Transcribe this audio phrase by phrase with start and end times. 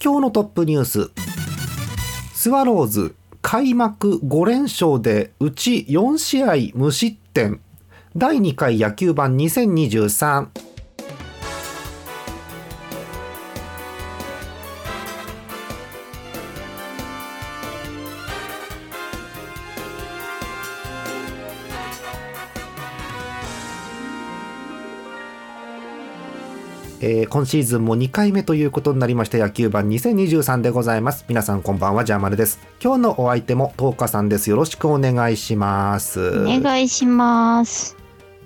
[0.00, 1.10] 今日のトップニュース。
[2.32, 7.60] スワローズ開幕5連勝でうち4試合無失点。
[8.16, 10.46] 第2回野球盤2023
[27.08, 31.24] えー今シーズンも2回目ということになりました野球盤2023でございます。
[31.26, 32.60] 皆さんこんばんはジャーマルです。
[32.82, 34.50] 今日のお相手もトーカさんです。
[34.50, 36.42] よろしくお願いします。
[36.42, 37.96] お願いします。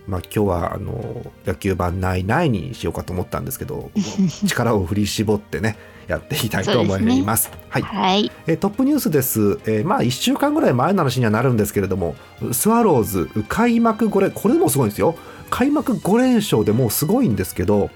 [0.06, 3.90] まあ今日はあの野球盤ないないにしようかと思ったんですけど
[4.46, 7.50] 力を振り絞ってねやっていきたいと思います。
[7.68, 7.82] はい。
[7.82, 8.30] はい。
[8.46, 12.14] えートップニュースです、えーまあ1週間ぐらい前の話にはなるんですけれども
[12.52, 15.16] スワローズ開幕5連これでもすごいんですよ。
[15.50, 17.90] 開幕5連勝でもうすごいんですけど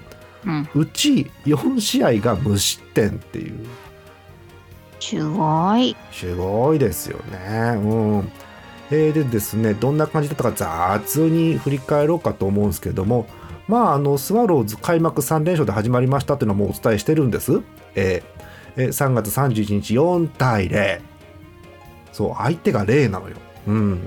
[0.45, 0.69] うん。
[0.75, 3.65] うち4試合が無失点っていう
[4.99, 5.95] すごい。
[6.11, 7.75] すごいですよね。
[7.77, 8.31] うん
[8.89, 13.27] えーでですねどんな感じだったか雑に振り返ろうかと思うんですけれども
[13.67, 17.61] まああのスワローズ開幕3連勝で始まりましたっていうのはもうお伝えしてるんです。
[17.95, 21.01] えーえー3月31日4対0
[22.13, 23.35] そう相手が0なのよ。
[23.67, 23.99] うん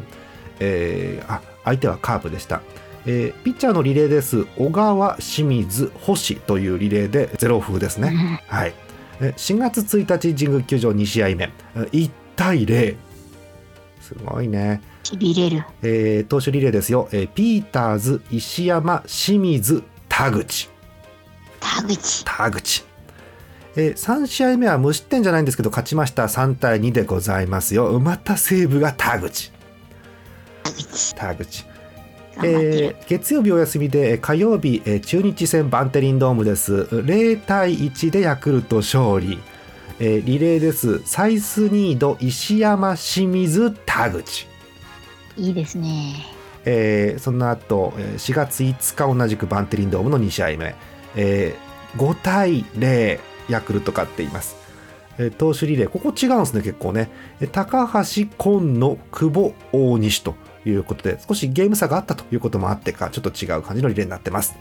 [0.60, 2.62] えーあ相手はカープでした。
[3.06, 8.42] えーピッチャーのリレーです小川清水星というリレーでゼロ風ですね。
[8.46, 8.74] はい。
[9.20, 12.96] え4月1日神宮球場2試合目え1対0
[14.00, 15.64] すごいね、しびれる。
[15.82, 20.68] えー投手リレーですよ、えーピーターズ石山清水田口
[21.60, 22.24] 田口。
[22.24, 22.84] 田口、
[23.76, 29.52] えー3試合目は無失点じゃないんですけど勝ちました3対2でございますよまた西武が田口
[30.64, 31.14] 田口。
[31.14, 31.64] 田口。
[32.36, 36.74] えー月曜日お休みでえー火曜日、えー中日戦バンテリンドームです。
[36.90, 39.38] 0対1でヤクルト勝利、
[39.98, 41.00] えーリレーです。
[41.04, 44.46] サイスニード石山清水田口、
[45.36, 46.14] いいですね。
[46.64, 50.74] えーその後えー4月5日同じくバンテリンドームの2試合目、
[51.16, 53.18] えー5対0
[53.48, 54.56] ヤクルト勝っています。
[55.18, 57.10] えー投手リレーここ違うんですね結構ね。
[57.40, 64.56] えー高橋紺野久保大西ということで少しゲーム差があったということもあってかちょっと違う感じのリレーになってます、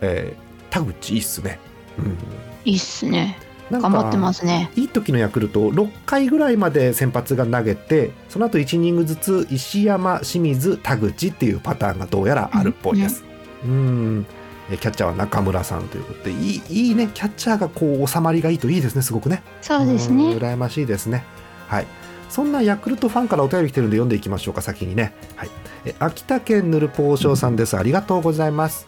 [0.00, 1.58] えー田口いいっすね、
[1.98, 2.18] うん、
[2.64, 3.38] いいっすね。
[3.70, 4.70] 頑張ってますね。
[4.76, 13.24] いい時のヤクルト6回ぐらいまで先発が投げてその後1イニングずつ石山清水田口っていうパターンがどうやらあるっぽいです。
[13.64, 14.26] うん
[14.70, 17.08] えキャッチャーは中村さんということでいいいいね。
[17.12, 19.42] キャッチャーがこう収まりがいいといいですねすごくね。
[19.62, 20.36] そうですんね。
[20.36, 21.24] 羨ましいですね。
[21.66, 21.86] はい
[22.28, 25.14] そんなヤクルトファンからお便り来てるんで読んでいきましょうか先にね。
[25.36, 25.50] はい。
[25.84, 27.76] え秋田県ぬるぽうしょうさんです。
[27.76, 28.86] ありがとうございます。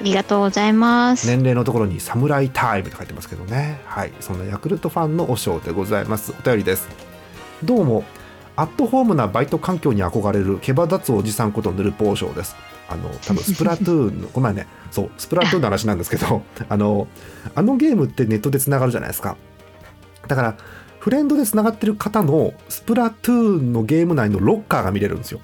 [0.00, 1.26] ありがとうございます。
[1.26, 3.80] 年齢のところに「サムライタイム」と書いてますけどね。
[3.84, 4.12] はい。
[4.20, 6.32] そんなヤクルトファンのお賞でございます。
[6.38, 6.88] お便りです。
[7.62, 8.04] どうも。
[8.56, 12.56] アットホームなバイト環境に憧れる毛羽立つおじさんことヌルポーショーです。
[12.88, 14.66] あの多分スプラトゥーンのこの前ね。
[14.90, 16.42] そうスプラトゥーンの話なんですけど。
[16.68, 17.06] あの
[17.54, 19.36] あのゲームってネットでつながるじゃないですか。
[20.28, 20.56] だから
[21.00, 25.40] フレンドでつながってる方のスプラトゥーンのゲーム内のロッカーが見れるんですよ。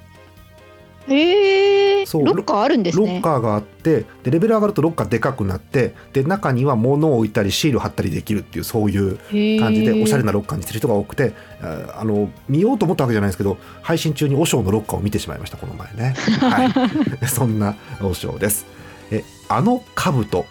[1.09, 3.21] ええそうロッカーあるんですロッね。
[3.23, 9.17] カーがあってでレベル上がるとロッカーでかくなってで中には物を置いたりシール貼ったりできるっていうそういう
[9.61, 16.73] 感じでおしゃれなロッカーにしてる人が多くてああの見ようと思ったわけじゃないですけど配信中に和尚のロッカーを見てしまいましたこの前ね、 はい、
[17.29, 18.67] そんな和尚です。
[19.11, 20.45] えあの兜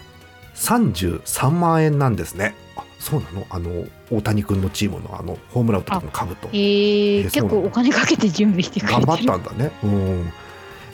[0.55, 2.55] 33万円なんですね。
[2.61, 2.64] あ
[3.05, 3.45] そうなの？
[3.51, 6.49] あの大谷君のチームのあのホームラン打った時の兜。
[6.53, 9.05] えええー結構お金かけて準備してくれてる。
[9.05, 9.71] 頑張ったんだね。
[9.83, 10.33] うん、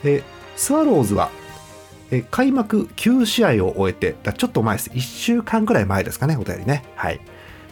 [0.03, 0.21] え
[0.57, 1.29] スワローズは
[2.11, 4.89] え開幕9試合を終えてだちょっと前です。
[4.89, 7.21] 1週間くらい前ですかねお便りね、はい、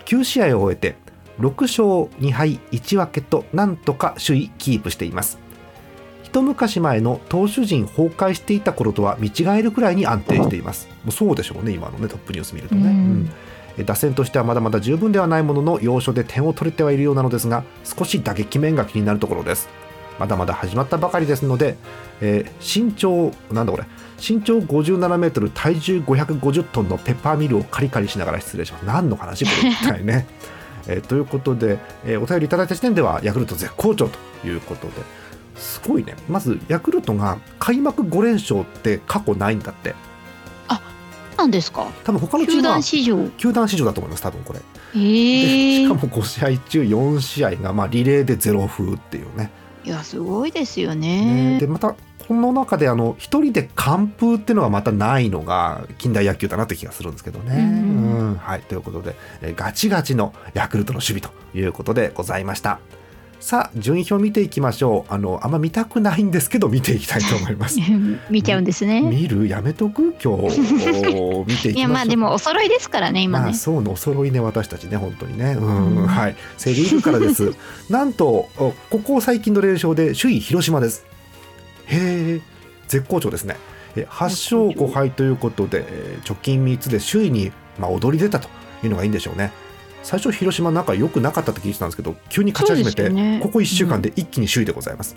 [0.05, 0.95] 9試合を終えて
[1.41, 1.83] 6勝
[2.25, 5.37] 2敗1分けとなんとか首位キープしています。
[6.23, 10.87] 一昔前の投手陣崩壊していた頃とは見違えるくらいに安定しています。
[11.03, 13.29] もうそうでしょうね今のねトップニュース見るとね、うん
[13.83, 19.69] 打線としてはまだまだ十分ではないものの要所で点を取れてはいるようなのですが少し打撃面が気になるところです。
[20.19, 21.77] まだまだ始まったばかりですので、
[22.21, 23.85] えー身長なんだこれ
[24.17, 28.85] 身長57メートル体重550トンのペッパーミルをカリカリしながら失礼します。
[28.85, 30.27] 何の話これ一体ね、
[30.87, 34.93] えーということで、えーお便りいただいた時点ではヤクルト絶好調ということで。
[35.55, 36.15] すごいね。
[36.29, 39.93] まずヤクルトが開幕5連勝って過去ないんだって。
[41.39, 41.87] なんですか？
[42.03, 43.29] 多分他のチー球ムは団史上。
[43.37, 44.59] 球団史上だと思います多分これ
[44.95, 49.51] ええでしかも5試合中4試合がまあリレーでゼロ風っていうね
[49.83, 51.67] いやすごいですよねねで。
[51.67, 51.95] また
[52.27, 57.55] 今その中であの一人で完封っていうのがまたないのが近代野球だなって気がするんですけどね。
[57.57, 59.15] うんはいということで
[59.55, 62.79] ガチガチのヤクルトの守備ということでございました。
[63.39, 65.13] さあ順位表見ていきましょう。
[65.13, 67.79] あのあんま見たくないんですけど見ていきたいと思います。
[68.29, 69.01] 見ちゃうんですね。
[69.01, 70.13] 見るやめとく？
[70.21, 70.59] 今日。
[71.47, 75.55] 見ていやまあでもお揃いですからね今ね、まあ、そうのお揃いね私たちね本当にね。
[75.57, 76.35] うん、はい。
[76.57, 77.53] セ・リーグからです。
[77.89, 81.05] なんとここ最近の連勝で首位広島です。
[81.85, 82.41] へえ
[82.89, 83.55] 絶好調ですね。
[83.95, 84.37] 8勝
[84.69, 85.85] 5敗ということで
[86.25, 88.49] 貯金3つで首位に、まあ、踊り出たと
[88.83, 89.51] いうのがいいんでしょうね
[90.03, 95.15] 最初広島仲良くなかったって聞いてたんですけど急に勝ち始めて、ね、ここ1週間で一気に首位でございます、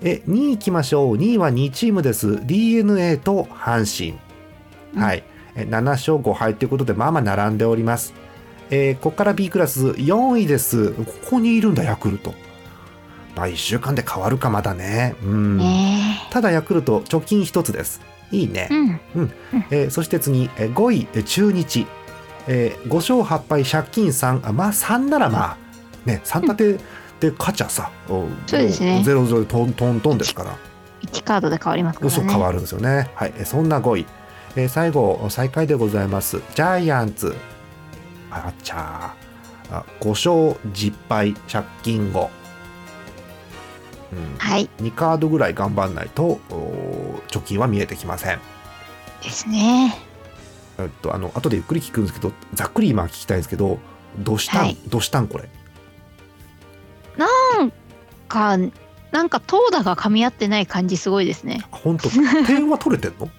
[0.00, 1.16] うん、え2位いきましょう。
[1.16, 2.44] 2位は2チームです。
[2.44, 4.18] d n a と阪神、
[4.94, 5.24] うん、はい。
[5.54, 8.14] 7勝5敗ということでまあまあ並んでおります、
[8.70, 10.92] えー、ここから B クラス4位です。
[10.92, 12.34] ここにいるんだヤクルト。
[13.36, 15.14] まあ1週間で変わるかまだね。
[15.22, 15.64] うん、え。
[16.28, 18.00] ー、ただヤクルト貯金1つです。
[18.32, 19.32] いいね、うん、うん、
[19.70, 21.86] えー、そして次5位中日
[22.52, 25.56] えー、5勝8敗借金3あまあ3ならまあ
[26.04, 26.84] ね3立て
[27.20, 29.02] で勝ちゃさ、うん、そうですね。
[29.04, 30.56] ゼロゼロトントントンですから。
[31.02, 32.28] 1カードで変わりますからね。
[32.28, 33.10] 変わるんですよね。
[33.14, 33.32] はい。
[33.44, 34.06] そんな5位、
[34.56, 36.40] えー、最後最下位でございます。
[36.54, 37.36] ジャイアンツ。
[38.30, 39.84] あっちゃー。
[40.00, 42.30] 5勝10敗借金後
[44.12, 46.40] うん、はい、2カードぐらい頑張らないと
[47.28, 48.40] 貯金は見えてきません。
[49.22, 50.09] ですね
[50.84, 53.78] えっと、あの後でゆっくり聞くんですけどざっくり今聞きたいんですけど
[54.18, 55.48] どうしたん、はい、どうしたんこれ？
[57.16, 57.26] な
[57.64, 57.72] ん
[58.28, 58.56] か
[59.10, 61.64] なんか投打が噛み合ってない感じすごいですね。
[61.70, 62.08] 本当？
[62.46, 63.26] 点は取れてんの？
[63.26, 63.30] 点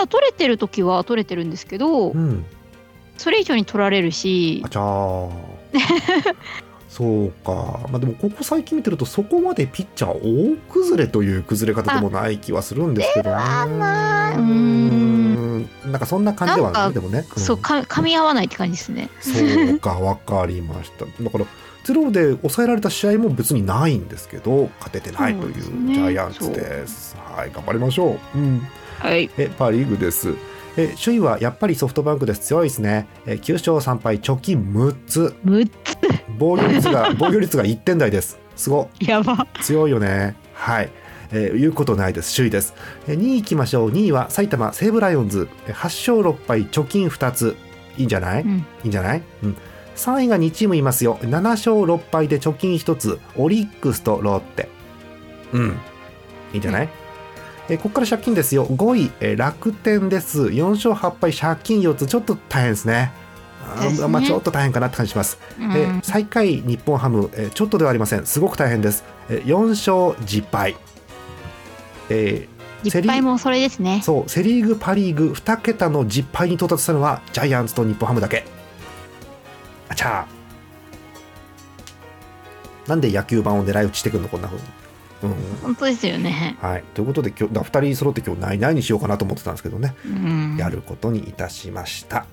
[0.00, 2.44] は取れてる時は取れてるんですけど、うん、
[3.16, 4.62] それ以上に取られるし。
[4.64, 5.30] あちゃー
[6.88, 13.36] そうか、まあ、でもここ最近見てるとそこまでピッチャー大崩れという崩れ方でもない気はするんですけどね。
[14.36, 15.07] うん
[15.84, 19.10] なんかそんな感じではないでもね、うん、そうか噛み合わないって感じですね。
[19.20, 19.32] そ
[19.74, 21.04] うか わかりました。
[21.22, 21.44] だから
[21.84, 27.10] ゼロで抑えられた試合も別にないんですけど勝ててないというジャイアンツです。
[27.10, 28.38] すね、はい頑張りましょう。
[28.38, 28.62] うん、
[28.98, 29.30] はい。
[29.38, 30.34] えパ・リーグです。
[30.76, 32.40] え首位はやっぱりソフトバンクです。
[32.40, 35.34] 強いですね、え9勝3敗貯金6つ。
[35.44, 35.98] 6つ。
[36.38, 38.38] 防御率が防御率が1点台です。
[38.54, 39.46] すごやば。
[39.60, 40.36] 強いよね。
[40.52, 40.90] はい
[41.32, 42.34] えー、言うことないです。
[42.34, 42.74] 首位です、
[43.06, 43.90] えー、2位いきましょう。
[43.90, 45.48] 2位は埼玉西武ライオンズ。
[45.66, 47.56] 8勝6敗貯金2つ。
[47.96, 49.56] いいんじゃない、うん、いいんじゃない、うん、
[49.96, 51.18] 3位が2チームいますよ。
[51.22, 53.18] 7勝6敗で貯金1つ。
[53.36, 54.68] オリックスとロッテ。
[55.52, 55.68] うん。
[56.52, 56.88] いいんじゃない、うん
[57.70, 58.66] えここから借金ですよ。
[58.66, 60.44] 5位、え楽天です。
[60.44, 62.06] 4勝8敗借金4つ。
[62.06, 63.12] ちょっと大変ですね。
[63.76, 68.24] ね、まあ、ちょっと大変かなって感じします、うん、え最下位日本ハム、えちょっとではありません。
[68.24, 70.76] すごく大変です、え4勝10敗
[72.10, 74.00] えー、10敗もそれですね。
[74.02, 78.44] そうセ・リーグパ・リーグ2桁の10敗に到達したのはジャイアンツと日本ハムだけ。
[79.88, 80.26] あちゃ
[82.86, 84.62] なんで野球盤を狙い撃ちしてくるのこんなふうに。
[85.20, 86.56] うん、本当ですよね。
[86.60, 92.26] はい、ということで今日2人揃って今日ないないにしようかなと思ってたんですけどね、うん、やることにいたしました。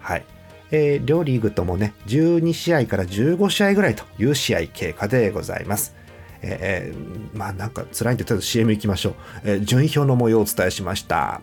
[0.00, 0.24] はい。
[0.70, 5.97] えー、両リーグともね12試合から15試合ぐらいという試合経過でございます。
[6.42, 9.14] えー、まあなんか辛いんでとりあえず CM いきましょう、
[9.44, 11.40] えー、順位表の模様をお伝えしました。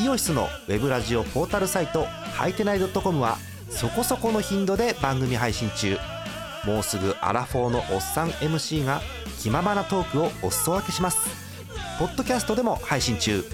[0.00, 3.38] イオシスのウェブラジオポータルサイトはいてない .com は
[3.70, 5.96] そこそこの頻度で番組配信中。
[6.66, 9.00] もうすぐアラフォーのおっさん MC が
[9.40, 11.18] 気ままなトークをお裾分けします。
[11.98, 13.44] ポッドキャストでも配信中。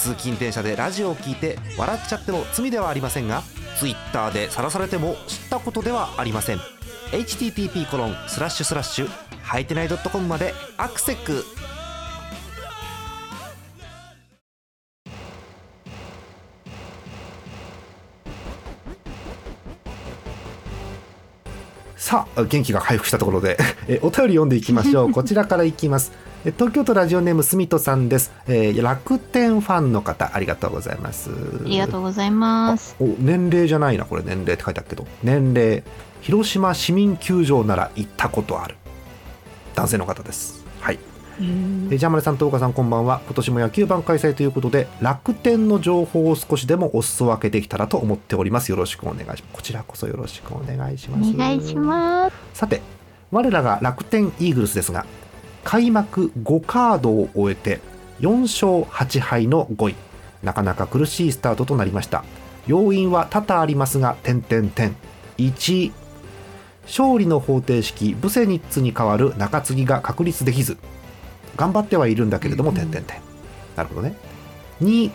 [0.00, 3.42] 通勤電車でラジオを聞いて笑っちゃっても罪ではありませんが
[3.80, 6.58] Twitter で晒されても知ったことではありません。
[7.12, 9.08] http コロンスラッシュスラッシュ
[9.42, 11.44] はいてない .com までアクセック
[22.10, 25.12] さあ元気が回復したところでえお便り読んでいきましょう。
[25.14, 26.10] こちらからいきます。
[26.58, 31.30] 東京都ラジオネームすみとさんです、えー、楽天ファンの方ありがとうございます。
[31.30, 32.96] ありがとうございます。
[32.98, 35.06] お年齢じゃないなこれ年齢って書いてあるけど。
[35.22, 35.84] 年齢
[36.20, 38.74] 広島市民球場なら行ったことある。
[39.76, 40.64] 男性の方です。
[40.80, 40.98] はい
[41.42, 43.22] えジャマネさんと岡さんこんばんは。
[43.24, 48.70] 今年も野球盤開催ということで楽天の情報を少しでもお裾分けできたらと思っております。
[48.70, 49.42] よろしくお願いします。
[49.52, 51.30] こちらこそよろしくお願いします。
[51.30, 52.36] お願いします。
[52.52, 52.82] さて
[53.30, 55.06] 我らが楽天イーグルスですが
[55.64, 57.80] 開幕5カードを終えて
[58.20, 59.94] 4勝8敗の5位。
[60.42, 62.22] なかなか苦しいスタートとなりました。
[62.66, 64.94] 要因は多々ありますが点点点。
[65.38, 65.92] 1
[66.84, 70.76] 勝利の方程式ブセニッツに代わる中継ぎが確立できず
[71.56, 73.20] 頑張ってはいるんだけれども、点々点
[73.76, 74.14] なるほどね。
[74.82, 75.10] 2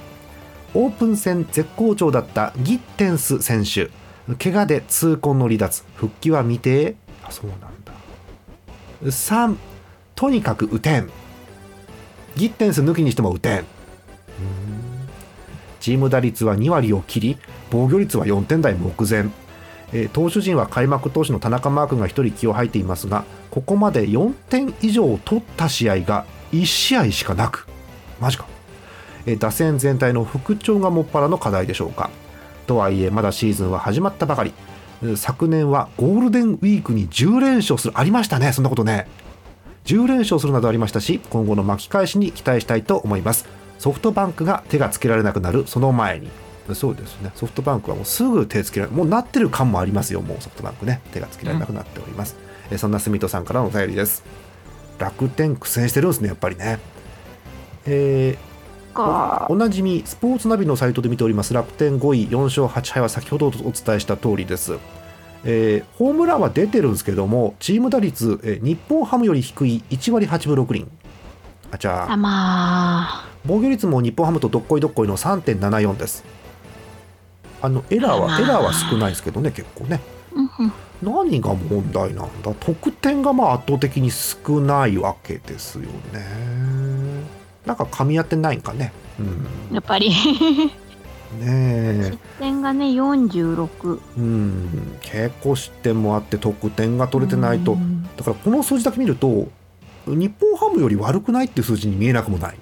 [0.74, 3.90] オープン戦絶好調だったギッテンス選手。
[4.38, 5.84] 怪我で痛恨の離脱。
[5.96, 6.96] 復帰は未定。
[7.24, 7.94] あそうなんだ。
[9.04, 9.56] 3
[10.16, 11.10] とにかく打てん。
[12.36, 13.66] ギッテンス抜きにしても打てん。
[15.80, 17.38] チーム打率は2割を切り
[17.70, 19.26] 防御率は4点台目前。
[19.94, 23.24] え投手陣は開幕投手の田中マー君が1人気を吐いていますが
[23.56, 27.66] ここまで4点以上取った試合が1試合しかなく。
[28.20, 28.46] マジか、
[29.26, 32.10] え打線全体の復調がもっぱらの課題でしょうか。
[32.68, 34.52] とはいえまだシーズンは始まったばかり。
[35.16, 37.94] 昨年はゴールデンウィークに10連勝する。
[37.96, 38.52] ありましたね。
[38.52, 39.08] そんなことね。
[39.86, 43.46] 10連勝するなどありましたし今後の巻き返しに期待したいと思います。
[43.80, 45.64] ソフトバンクが手がつけられなくなる。
[45.66, 46.28] その前に。
[46.74, 47.32] そうですね。
[47.36, 50.20] ソフトバンクはもうすぐ手つけられもうなってる感もありますよ。
[50.20, 51.00] もうソフトバンクね。
[51.14, 54.24] 手がつけられなくなっております、うん、そんな住戸さんからのお便りです。
[54.98, 56.80] 楽天苦戦してるんですねやっぱりね。
[57.86, 64.78] えー、おなじみスポーツナビのサイトで見ております楽天5位4勝8敗は先ほどお伝えした通りです。
[65.48, 70.88] えー、ホームランは出てるんですけどもチーム打率、えー、日本ハムより低い1割8分6厘。
[71.72, 73.30] あじゃあまあ。
[73.46, 76.24] 防御率も日本ハムとどっこいどっこいの3.74です。
[77.62, 80.00] あのエラーはエラーは少ないですけどね結構ね、
[81.02, 82.54] 何が問題なんだ。
[82.60, 85.84] 得点がまあ圧倒的に少ないわけですよ
[86.14, 86.26] ね。
[87.66, 90.12] なんか噛み合ってないんかね、うん、やっぱり。
[91.40, 94.98] ね失点がね46うん。
[95.02, 97.78] 結構失点もあって得点が取れてないと。
[98.18, 99.48] だからこの数字だけ見ると
[100.06, 102.58] 日本ハムより悪くないっていう数字に見えなくもない。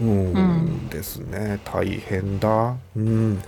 [0.00, 1.60] うん、うん、ですね。
[1.64, 2.74] 大変だ。
[2.96, 3.40] うん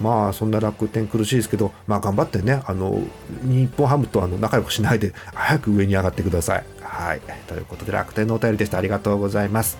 [0.00, 3.00] まあそんな楽天苦しいですけど、まあ、頑張ってねあの
[3.42, 6.64] 日本ハムとあの仲良くしないで早く上に上がってください。
[6.82, 9.78] はいということで楽天のお便りでしたありがとうございます。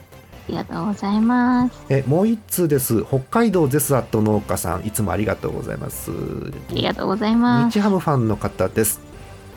[0.48, 1.74] ありがとうございます。
[1.88, 3.04] え、もう一通です。
[3.04, 6.12] 北海道ゼスアット農家さん、いつもありがとうございます。
[6.12, 7.72] ありがとうございます。
[7.72, 9.00] 日ハムファンの方です。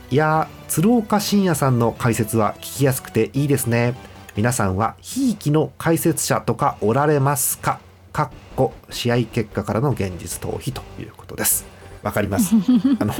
[0.09, 3.93] いや鶴岡慎也さんの解説は聞きやすくていいですね。
[4.35, 7.79] 皆さんは、ひいきの解説者とかおられますか？
[8.11, 11.65] かっこ試合結果からの現実逃避ということです。
[12.01, 12.55] わかります。
[12.99, 13.13] あの、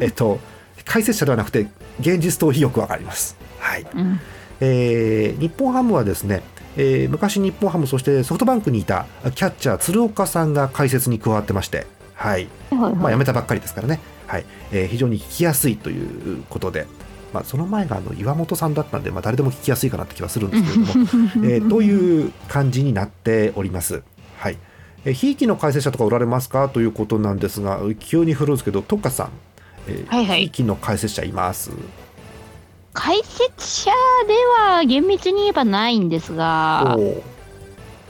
[0.00, 0.38] えっと、
[0.84, 1.68] 解説者ではなくて、
[2.00, 3.36] 現実逃避よくわかります。
[3.58, 3.86] はい。
[3.94, 4.20] うん、
[4.60, 6.42] えー、日本ハムはですね、
[6.76, 16.86] えー、昔日本ハムそしてソフトバンクにいたキャッチャー鶴岡さんが解説に加わってまして、はいまあ、辞めたばっかりですからね、はいえー、非常に聞きやすいということで、
[17.32, 21.00] まあ、その前があの岩本さんだったんで、まあ、誰でも聞きやすいかなって気はするんですけれども、
[21.50, 24.02] えー、という感じになっております。
[24.38, 24.58] はい。
[25.04, 26.68] えー、ひいきの解説者とかおられますか？
[26.68, 29.30] ということなんですが急に振るんですけどトッカさん、
[29.86, 31.70] えーはいはい、ひいきの解説者います？
[32.94, 33.90] 解説者
[34.26, 34.34] で
[34.74, 36.96] は厳密に言えばないんですが、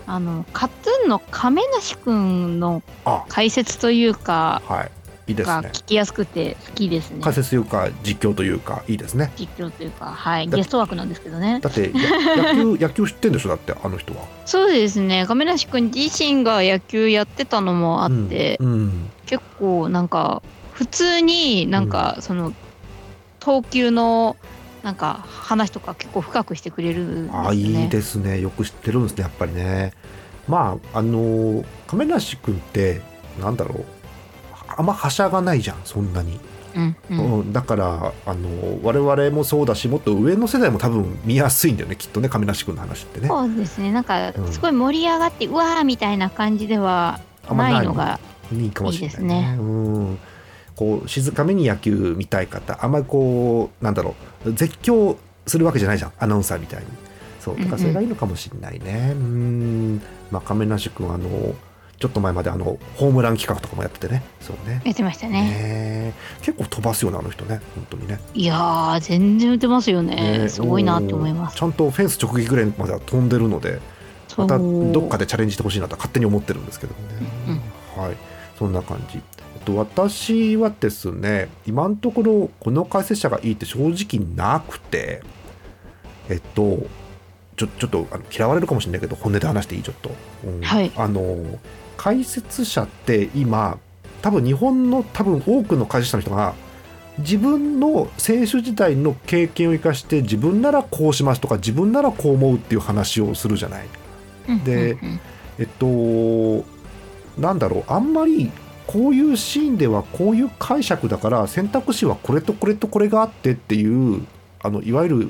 [0.07, 2.83] あのカツンの亀梨君の
[3.29, 4.91] 解説というか、はい、
[5.29, 5.71] いいですね。
[5.73, 7.21] 聞きやすくて好きですね。
[7.23, 9.31] 解説というか実況というかいいですね。
[9.37, 11.61] 実況というかはいゲスト枠なんですけどね。
[11.61, 13.51] だって野球 野球知ってんでしょ？
[13.51, 14.25] だってあの人は。
[14.47, 20.43] そうですね亀梨君自身が野球やってたのもあって、うんうん、結構なんか
[20.73, 22.53] 普通になんかその、
[23.41, 24.37] 投球の
[24.85, 27.43] なんか話とか結構深くしてくれるんですね。
[27.49, 29.93] あいいですねよく知ってるんですねやっぱりね。
[30.47, 33.03] まああの亀梨君って
[33.43, 33.85] なんだろう
[34.79, 36.41] あんまはしゃがないじゃんそんなに。
[36.75, 37.41] うんうん。
[37.41, 43.29] うん、だからあの我々もそうだしもっと上の世代も多分見やすいんだよねきっとね亀梨君の話ってね。
[43.29, 43.91] そうですね。
[43.91, 47.21] なんかすごい盛り上がって、うん、うわーみたいな感じでは
[47.51, 48.21] ないのが
[48.53, 49.57] いいかもしれない、ね、いいですね。
[49.59, 50.19] うん。
[50.77, 54.15] こう静かめに野球見たい方あんまりこうなんだろ
[54.47, 56.87] う絶叫するわけじゃないじゃんアナウンサーみたいに。
[57.41, 59.13] そうだからそれがいいのかもしれないね。
[59.13, 60.03] うん。
[60.31, 61.55] まあ亀梨君あの
[61.99, 64.23] ちょっと前まであのホームラン企画とかもやっててね。
[64.41, 64.81] そうね。
[64.85, 67.61] やってましたね、ね、結構飛ばすよねあの人ね。
[67.75, 68.21] 本当にね。
[68.35, 71.57] いや全然打てますよね、ね、すごいなって思います。
[71.57, 73.81] ちゃんとフェンス直撃ぐらいまでは飛んでるので
[74.37, 77.01] またどっかでチャレンジしてほしいなと勝手に思ってるんですけどね、
[77.97, 78.17] うん、はい。
[78.59, 79.21] そんな感じ。
[79.65, 85.23] と私はですね今のところこの解説者がいいって正直なくて
[86.31, 86.79] えっと
[87.57, 89.83] ちょちょっとあの嫌われるかもしれないけど本音で話していい？
[89.83, 90.11] ちょっと、
[90.45, 91.37] うん、はい、あの
[91.99, 93.79] 解説者って今
[94.23, 96.55] 多分日本の多分多くの解説者の人が
[97.19, 103.89] 自分の選手時代の経験を生かして自分ならこうしますとか自分ならこう思うっていう話をするじゃない。
[104.65, 104.97] で、
[105.59, 106.65] えっと
[107.39, 108.51] なんだろうあんまり
[108.87, 114.25] こういうシーンではこういう解釈だから選択肢はこれとこれとこれがあってっていう
[114.63, 115.29] あのいわゆる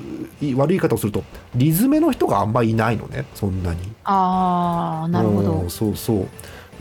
[0.55, 1.23] 悪い言い方をすると
[1.55, 3.79] リズメの人があんまいないのねそんなに。
[4.03, 5.69] ああなるほど。
[5.69, 6.27] そうそう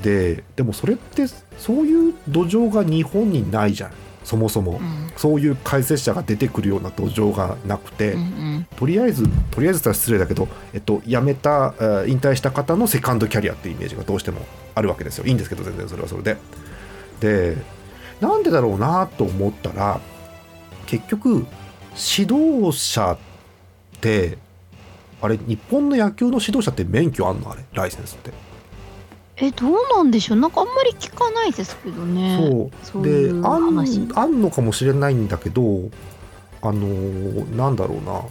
[0.02, 1.26] ででもそれって
[1.58, 3.90] そういう土壌が日本にないじゃん。
[4.24, 8.24] そもそも、うん、そういう解説者が出てくるような土壌がなくて、うんう
[8.58, 11.72] ん、とりあえずとりあえずとは失礼だけど、えっと、辞めた
[12.06, 14.42] 引退した方のセカンドキャリアっていうイメージがどうしても
[14.74, 15.24] あるわけですよ。
[15.24, 16.36] いいんですけど全然それはそれで。
[17.20, 17.56] で
[18.20, 19.98] なんでだろうなと思ったら
[20.84, 21.46] 結局
[22.18, 23.18] 指導者っ
[24.00, 24.36] て
[25.22, 27.50] あれ日本の野球の指導者って免許あんの？
[27.50, 28.30] あれライセンスって
[29.40, 30.38] えどうなんでしょう？
[30.38, 32.70] なんかあんまり聞かないですけどね。
[32.82, 33.02] そう。
[33.02, 33.78] であん
[34.16, 35.62] あんのかもしれないんだけど
[36.62, 38.22] あのー、なんだろうな。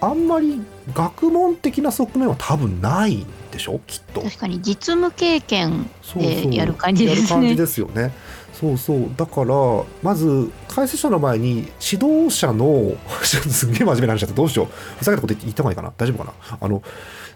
[0.00, 0.60] あんまり
[0.92, 3.80] 学問的な側面は多分ないんでしょ？
[3.86, 4.20] きっと。
[4.22, 7.22] 確かに実務経験でやる感じですね。
[7.22, 8.12] やる感じですよね。
[8.52, 9.10] そうそう。
[9.16, 9.54] だから
[10.02, 14.34] まず解説者の前に指導者の すげえ真面目な話だった。
[14.36, 14.66] どうしよう。
[14.98, 15.92] ふざけたこと言った方がいいかな。
[15.96, 16.58] 大丈夫かな。
[16.60, 16.82] あの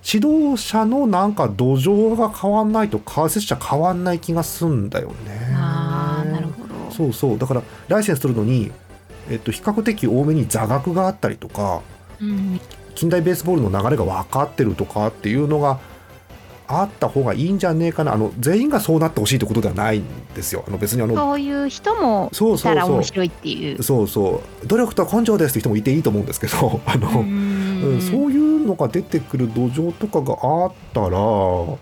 [0.04, 5.14] 指導者のなんか土壌が変わんないと解説者変わんない気がすんだよね。
[5.54, 6.90] あなるほど。
[6.90, 7.38] そうそう。
[7.38, 8.70] だからライセンス取るのに、
[9.30, 11.82] えっと、比較的多めに座学があったりとか、
[12.20, 12.60] うん、
[12.94, 15.78] 近代ベースボールの流れが分かってるとかっていうのが
[16.68, 18.12] あった方がいいんじゃねえかな。
[18.12, 20.64] あの全員がそうなってほしいってことではないんですよ。
[20.68, 23.82] あの別にあのそういう人もいたら面白いっていう。
[23.82, 24.66] そうそう。
[24.66, 27.57] 努力と根性ですって人もいていいと思うんですけどあの、うん、
[28.00, 31.78] そういうのが出てくる土壌とかがあったら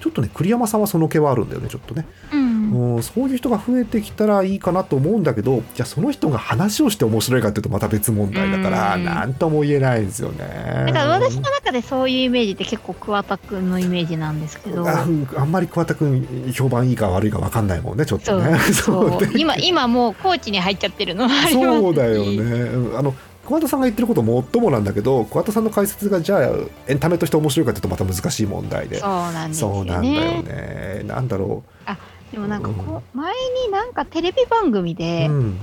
[0.00, 10.38] ちょっとね栗山さんはその気はあるんだよねちょっとね、うん、うん、そういう人が増えてきたらいいかなと思うんだけどじゃあその人が話をして面白いかっていうとまた別問題だから何とも言えないんですよね。
[10.86, 14.88] だから私の中でそういうイメージって結構桑田君のイメージなんですけど。
[14.88, 15.04] あ
[15.36, 18.58] あんまり桑田君評判いいか悪いか分かんないもんねちょっとね。
[18.58, 19.20] そう。
[19.36, 22.96] 今今もうコーチに入っちゃってるのはありますそうだよね。
[22.96, 26.50] あの桑田さんが言ってることもっともなんだけど桑田さんの解説がじゃあ
[26.86, 28.98] エンタメとして面白いかというとまた難しい問題で。
[28.98, 31.02] そうなんですよ、ね、そうなんだよね。
[31.06, 31.70] なんだろう。
[31.86, 31.98] あ
[32.30, 33.34] でもなんかこう、前
[33.66, 35.58] になんかテレビ番組で、うん、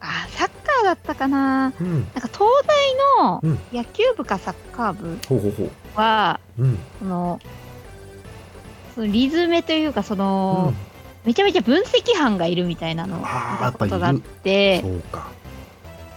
[0.00, 2.40] あサッカーだったかな、うん、なんか東
[3.18, 3.40] 大の
[3.72, 5.18] 野球部かサッカー部
[5.94, 7.40] は、うん、その
[8.94, 10.74] そのリズムというかその、
[11.24, 14.82] めちゃめちゃ分析班がいるみたいなのを見たことがあって。
[14.82, 15.30] そうか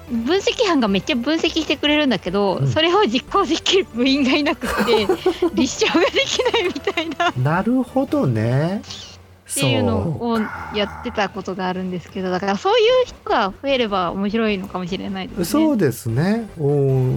[0.10, 5.08] 分析班がめっちゃ分析してくれるんだけど、うん、それを実行できる部員がいなくて
[5.54, 7.34] 立証ができないみたいな。
[7.38, 8.82] なるほどね。
[9.50, 10.40] っていうのを
[10.76, 15.46] やってたことがあるんですけどだからそういう人が増えれば面白いのかもしれないですね。
[15.46, 16.48] そうですね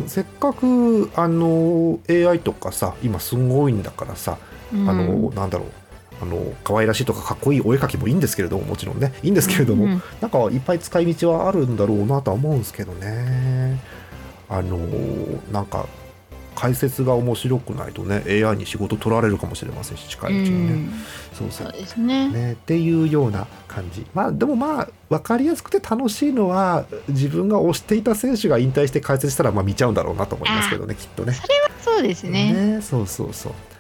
[0.07, 4.38] せっかくあの AI とかさ今すごいんだからさ、
[4.72, 5.81] うん、あのなんだろう
[6.22, 9.12] あの可愛らしいとかかっこいいお絵描きもいいんですけれどももちろんね。
[9.24, 13.80] いいんですけれども、うんうん、なんかいっぱい使い道はあるんだろうなとは思うんですけどね。
[14.48, 14.78] あの
[15.50, 15.87] なんか
[16.54, 20.92] 解説が面白くないとね AI に仕事取られるかもしれませんし近いうちにね、うん、
[21.32, 21.72] そうそう。
[21.72, 22.28] ですね。
[22.28, 24.06] ねっていうような感じ。
[24.14, 31.32] まあでもまあ分かりやすくて楽しいのは自分が推していた選手が引退して解説したらまあ見ちゃうんだろうなと思いますけどねきっとね。
[31.32, 32.52] それはそうですね。
[32.76, 33.52] ねそうそうそう。
[33.52, 33.71] はい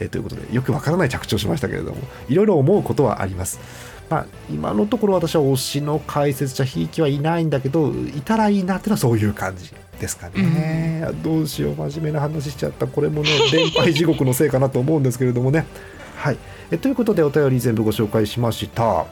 [0.00, 1.96] えー、ということでよくわからない着地をしましたけれども
[2.28, 3.60] いろいろ思うことはあります。
[4.08, 12.86] まあ、今のところ私は推しの解説者ひいきはいないんだけどいたらいいなっていうのはそういう感じですかね、うん、どうしよう真面目な話しちゃった。
[12.86, 15.66] これもね連敗地獄のせいかなと思うんですけれどもね。
[16.16, 16.38] はい。
[16.70, 19.06] えということでお便り全部ご紹介しました。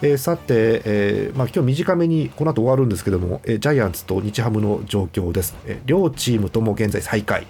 [0.00, 7.46] えー、さて、えーまあ、今日短めにこの後終わるんですけども、えー、ジャイアンツと日ハムの状況です、えー、両チームとも現在最下位、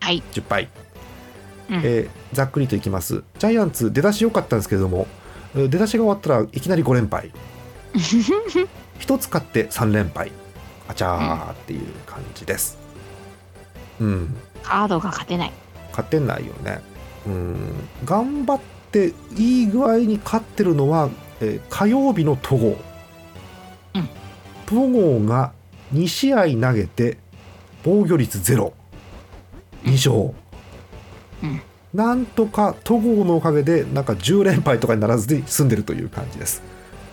[0.00, 0.68] はい、10敗
[1.70, 3.22] えー、ざっくりといきます。
[3.38, 5.06] ジャイアンツ出だし良かったんですけれども
[5.54, 7.32] 出だしが終わったらいきなり5連敗。
[7.94, 10.32] 1つ勝って3連敗。
[10.88, 12.78] あちゃーっていう感じです。
[14.00, 14.36] うん。
[14.62, 15.52] カードが勝てない。
[15.90, 16.80] 勝てないよね。
[17.26, 17.56] うん。
[18.04, 22.76] 頑張っていい具合に勝ってるのは、えー、火曜日の戸郷、
[23.94, 24.08] うん、
[24.66, 25.52] 戸郷が
[25.94, 27.18] 2試合投げて
[27.82, 28.72] 防御率ゼロ。
[29.84, 30.34] 2勝、
[31.94, 36.62] なんとか戸郷のおかげでなんか10連敗とかにならずに済んでるという感じです。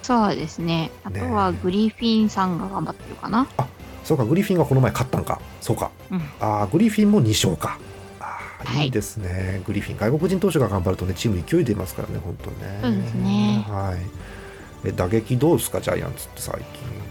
[0.04, 0.92] そうですね。
[1.04, 3.68] あとはグリフィンさんが頑張ってるかな、あ
[4.04, 4.24] そうか。
[4.24, 5.42] グリフィンがこの前勝ったんか。
[5.62, 7.78] そうか、うん、あグリフィンも2勝か。
[8.20, 8.88] あい。
[8.88, 12.80] いですね、はい、グリフィン外国人投手が頑張るとねチーム勢い出ますからね本当ね。
[12.82, 13.66] そうですね。
[13.68, 14.28] はい。
[14.88, 17.07] え打撃どうですかジャイアンツって最近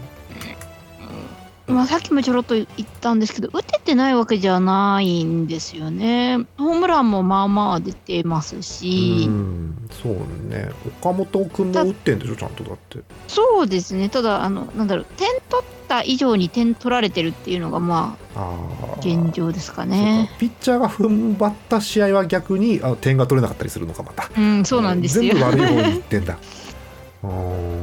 [1.67, 2.67] まあ、さっきもちょろっと言っ
[3.01, 6.45] たんですけど、打ててないわけじゃないんですよね。
[6.57, 9.25] ホームランもまあまあ出てますし。
[9.27, 10.13] うん、そう
[10.49, 10.69] ね。
[11.01, 12.99] 岡本君も打ってんでしょ、ちゃんとだって。
[13.27, 14.07] そうですね。
[14.07, 20.31] ただ、あの、なんだろう、点取った以上に点取られてるっていうのが、まあ、現状ですかね。
[20.39, 24.29] ピッチャーが踏ん張った試合は逆にあ点が取れなかったりするのか、また。
[24.37, 25.33] うん、そうなんですよ。
[25.33, 26.37] 全部悪い方にいってんだ。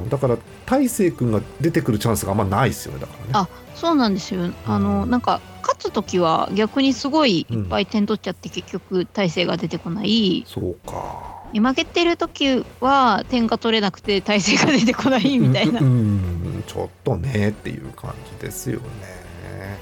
[0.09, 3.31] だから大勢君が出てくるチャンスがあんまないですよねだからね。
[3.33, 4.53] あそうなんですよ。
[4.67, 10.45] あの、なんか勝つ時は逆にすごいいっぱい点取っちゃって、結局大勢が出てこない。
[10.47, 11.43] そうか。
[11.53, 15.81] 負けてる時は点が取れなくて体勢が出てこないみたいな。
[15.81, 19.79] うんちょっとねっていう感じですよね。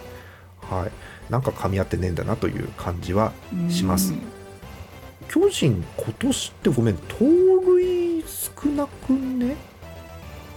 [0.68, 0.90] はい。
[1.30, 3.32] なんか噛み合ってねえんだなという感じは
[3.68, 4.14] します。
[5.28, 8.01] 巨人今年ってごめん盗塁
[8.62, 9.56] 少なくね？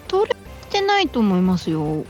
[0.08, 0.36] 盗塁し
[0.70, 2.06] てないと思いますよ。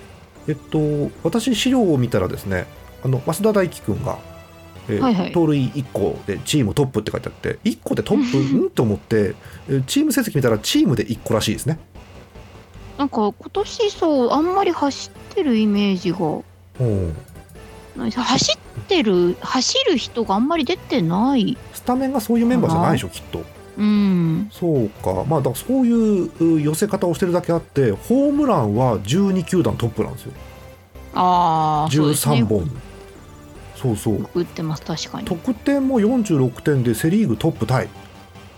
[0.47, 2.67] えっと私資料を見たらですね
[3.03, 4.17] あの増田大輝君が、
[4.89, 8.65] えーはいはい、盗塁1個でチームトップって書いてあって1個でトップ？
[8.65, 8.69] ん？
[8.69, 9.35] と思って
[9.87, 11.79] チーム成績見たらチームで1個らしいですね。
[12.97, 16.17] なんか今年そうあんまり走ってるイメージが。
[17.97, 21.57] 走ってる走る人があんまり出てない。
[21.73, 23.41] スタメンがそういうメンバーじゃないでしょきっと
[23.77, 24.49] うん。
[24.51, 25.23] そうか。
[25.27, 30.33] まあだそういう寄せ方をしてるだけあってホームランは12球団トップなんですよ。
[31.13, 32.69] ああ13本。
[33.75, 34.29] そうそう。
[34.33, 34.83] 打ってます。
[34.83, 35.25] 確かに。
[35.25, 37.89] 得点も46点でセ・リーグトップタイ。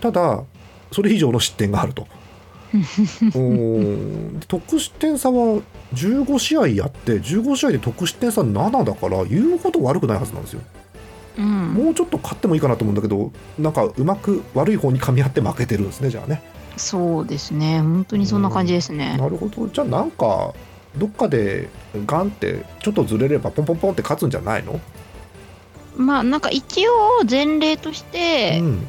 [0.01, 0.43] ただ
[0.91, 2.08] それ以上の失点があると。
[4.47, 5.62] 得失点差は
[5.93, 10.62] 15試合やって15試合で得失点差7だから言うほど悪くないはずなんですよ、
[11.38, 16.41] うん、もうちょっと勝ってもいいかなと思うんだけどなんかうまく悪い方に噛み合って負けてるんですねじゃあね。
[16.78, 17.82] そうですね。
[17.82, 19.67] 本当にそんな感じですね、なるほど。
[19.67, 20.54] じゃあなんか
[20.95, 21.69] どっかで
[22.06, 24.80] ガンってちょっとずれればポンポンポンって勝つんじゃないの？
[25.95, 26.91] まあなんか一応
[27.30, 28.88] 前例として、うん、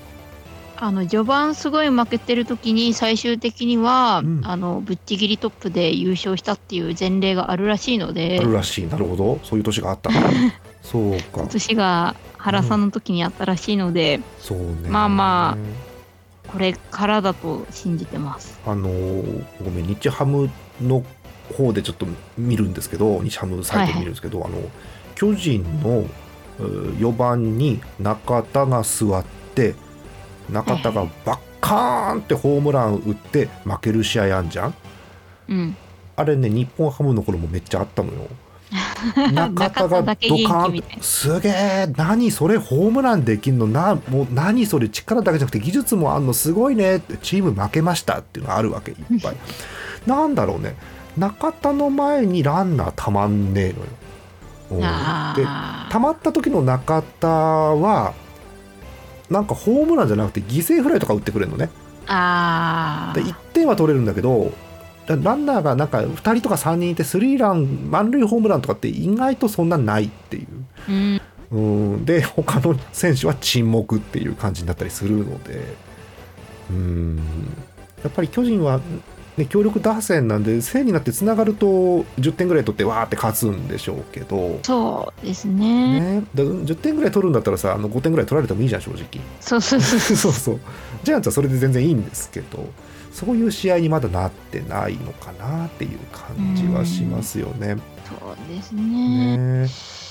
[0.77, 8.39] あの序盤すごい負けてる時に最終的には、うん、あのぶっちぎりトップで優勝したっていう前例があるらしいので。
[8.41, 8.87] あるらしい。
[8.87, 9.41] なるほど。
[9.43, 10.11] そういう年があった
[10.83, 11.47] そうか。
[11.49, 14.89] 年が原さんの時にあったらしいので、うん、そうね。
[14.89, 18.59] まあまあこれからだと信じてます。
[18.67, 18.89] あの
[19.63, 21.05] ごめん日ハムの
[21.57, 24.63] 方でちょっと見るんですけど日ハムサイトで見るんですけど、はい、あの
[25.15, 26.05] 巨人の
[26.59, 29.25] 4番に中田が座っ
[29.55, 29.75] て
[30.51, 34.75] 中田がバッカーンってホームラン打って負ける試合あんじゃん、
[35.49, 35.77] うん、
[36.17, 38.29] あれね日本ハムの頃もめっちゃあったのよ
[39.33, 41.03] 中田がドカーン。
[41.03, 41.93] すげえ。
[41.97, 43.67] 何それホームランできんの？
[43.67, 46.97] なもう何それ力だけじゃなくて技術もあんのすごいね。
[46.97, 49.37] ってチーム負けましたっていうのがあるわけいっぱい。
[50.07, 50.77] なんだろうね。
[51.17, 53.87] 中田の前にランナーたまんねえのよ。
[55.35, 55.47] で
[55.91, 58.13] たまった時の中田は
[59.31, 61.71] なんかホームランじゃなくて犠牲フライとか打ってくれるのね。
[62.07, 64.53] あで1点は取れるんだけど
[65.17, 70.47] ランナーがなんか2人とか3人いてスリーラン満塁ホームランとかって意外とそんなないっていう。
[70.89, 71.21] うん。
[71.51, 71.59] う
[71.97, 72.05] ん。
[72.05, 75.63] で他の選手は沈黙っていう感じになったりするので。
[76.71, 77.17] うん。
[78.03, 78.81] やっぱり巨人は
[79.39, 81.67] ね、強力打線なんで1000になってつながると
[82.19, 84.59] 10点ぐらい取ってわーって勝つんでしょうけど。
[84.65, 86.01] そうですね。
[86.01, 86.25] ね。
[86.35, 89.05] だ10点ぐらい取るんだったらさあの5点ぐらい取られてもいいじゃん正直。
[89.41, 90.17] そうそうそう。
[90.17, 90.61] そうそう。
[91.05, 92.67] ジャイアンツはそれで全然いいんですけど
[93.19, 97.77] そういう試合にまだなってないのかなっていう感じはしますよね。
[98.05, 99.37] そうですね。
[99.65, 99.69] ね。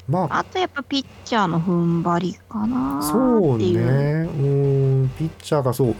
[0.10, 3.65] まあ、あとやっぱピッチャーの踏ん張りかなそうね。
[3.65, 5.10] うん。
[5.17, 5.96] ピッチャーがそう。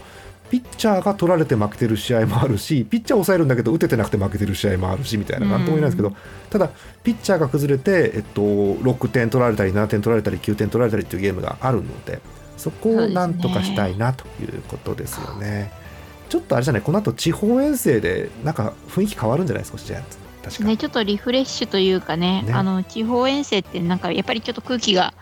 [0.50, 6.14] ピッチャーが取られて負けてる試合もあるしピッチャーを抑えるんだけど打ててなくて負けてる試合もあるしみたいな何とも言えないですけど、
[6.48, 6.70] ただ
[7.02, 12.20] ピッチャーが崩れて、えっと、6点取られたり7点取られたり9点取られたりっていうゲームがあるので
[12.56, 15.70] そこをなんとかしたいなということですよね。
[16.28, 16.82] ちょっとあれじゃない？
[16.82, 19.62] この後地方遠征でなんか雰囲気変わるんじゃない？
[19.62, 20.64] ですかジャイアンツ確か。
[20.64, 25.14] ねちょっとリフレッシュというかね、ね、あの地方遠征ってなんかやっぱりちょっと空気が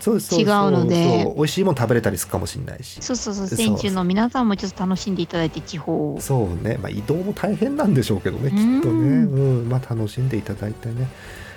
[0.00, 1.32] そうそう違うので。
[1.36, 3.00] 美味しいもの食べれたりするかもしれないし。
[3.00, 3.46] そうそうそう。
[3.46, 9.24] 選手の皆さんもちょっと楽しんでいただいて地方そうね、まあ、移動も大変なんでしょうけどねきっとね。
[9.24, 9.68] うん。
[9.68, 11.08] まあ楽しんでいただいてね。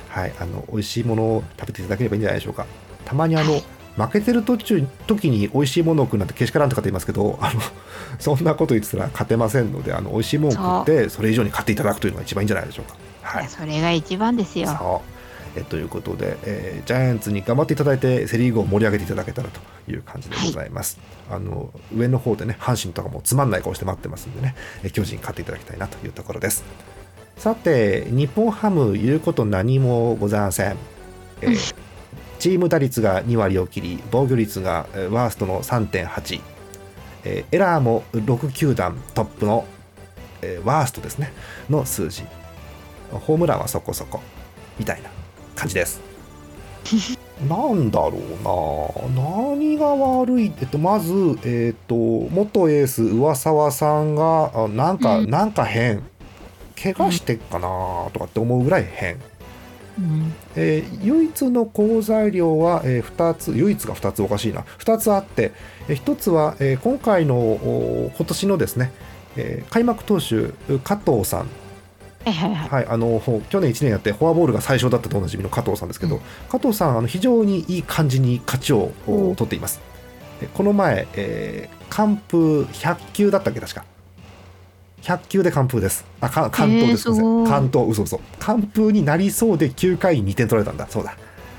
[0.09, 0.33] はい。
[0.39, 2.65] あの美味しいものを食べていただければいいんじゃないでしょうか。
[3.03, 3.63] たまにあの、はい
[3.97, 7.59] 負けてる途中時に美味しいものを食うなんてけしからんとかって言いますけどあの
[8.19, 12.95] そんなこと言ってたら勝てませんのであの美味しいものを食ってそれ以上に勝っていただくというのが一番いいんじゃないでしょうか。
[13.23, 14.67] はい、それが一番ですよ。
[14.67, 15.17] そう。
[15.59, 19.59] えということで、えー、ジャイアンツに頑張っていただいてセ・リーグを盛り上げていただけたらと
[19.91, 26.63] いう感じでございます、はい、あの上の方でね阪神とかもつまんない顔して待ってますんでね、え巨人勝っていただきたいなというところです。
[27.37, 30.77] さて日本ハム言うこと何もございません、
[31.41, 31.75] えー、
[32.39, 36.41] チーム打率が2割を切り防御率がワーストの3.8、
[37.23, 39.65] えー、エラーも6球団トップの、
[40.41, 41.33] えー、ワーストですね
[41.69, 42.23] の数字。
[43.11, 44.19] ホームランはそこそこ
[44.77, 45.09] みたいな
[45.55, 46.01] 感じです。
[47.47, 49.21] なんだろうな。
[49.21, 50.53] 何が悪い？
[50.59, 56.03] えっとまずえっと元エース上沢さんがなんか、うん、なんか変。
[56.81, 57.67] 怪我してっかな
[58.13, 59.19] とかって思うぐらい変、
[59.99, 64.61] うん、えー、唯一の好材料は、えー、2つ唯一が2つおかしいな。
[64.79, 65.51] 2つあって、
[65.87, 68.91] えー、1つは、えー、今回の今年のですね、
[69.35, 71.47] えー、開幕投手加藤さん。
[72.25, 79.79] はい、あの去年1年やってフォアボールが最初だったとおなじみの加藤さんですけど、うん、加藤さんあの非常にいい感じに勝ちを取っています、
[80.53, 83.85] この前、えー、完封100球だったっけ確か
[85.01, 86.05] 100球で完封です。
[86.19, 88.21] あか関東です、えー、関東嘘嘘。
[88.39, 90.87] 完封になりそうで9回に2点取られたんだ。
[90.87, 91.15] そうだ。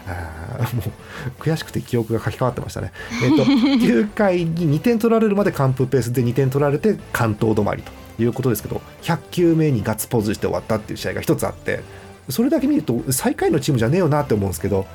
[0.08, 11.80] あもう悔しくて記憶が書き換わってましたね、えっと、 9回に2点取られるまで完封ペースで2点取られて関東止まりということですけど100球目にガッツポーズして終わったっていう試合が一つあって
[12.28, 14.86] それだけ見ると最下位のチームじゃねえよなって思うんですけど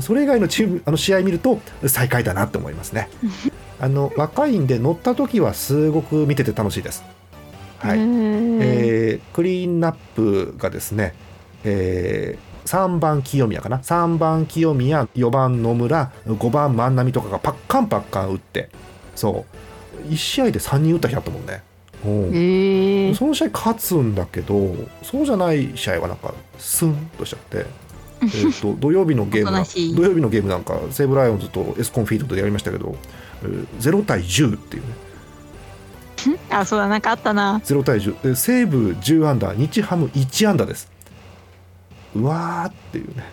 [0.00, 3.08] それ以外のチームあの試合見ると最下位だなって思いますね。
[3.78, 7.02] あの若いんで乗った時はすごく見てて楽しいです
[7.82, 7.98] はい。
[7.98, 11.14] えー、クリーンナップがですね、
[11.64, 18.70] えー、3番清宮かな？3番清宮4番野村5番万波とかがパッカンパッカン打って
[19.16, 19.44] そ
[20.06, 20.08] う。
[20.08, 21.62] 1試合で3人打った日あったもんね。
[22.04, 27.58] うん、その試合勝つんだけどそうじゃない試合はなんかスンとしちゃって。
[27.58, 32.94] えーと 土曜日のゲーム土曜日のゲームなんか西武ライオンズとエスコンフィールドでやりましたけど、
[33.42, 34.88] えー、0対10っていうね
[36.52, 37.60] あそうだなんかあったな。
[37.64, 40.90] 0対10で西武10アンダー日ハム1アンダーです。
[42.14, 43.24] うわーっていうね。